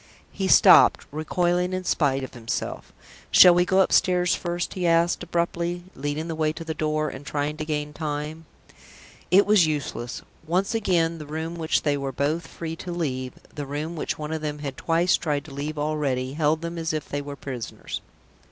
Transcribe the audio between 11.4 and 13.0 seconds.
which they were both free to